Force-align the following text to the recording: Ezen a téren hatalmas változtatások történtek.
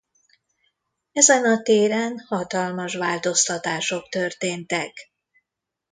Ezen 1.11 1.45
a 1.45 1.61
téren 1.61 2.19
hatalmas 2.19 2.95
változtatások 2.95 4.09
történtek. 4.09 5.11